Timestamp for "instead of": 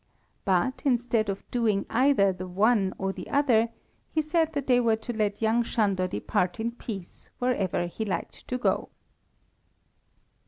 0.83-1.43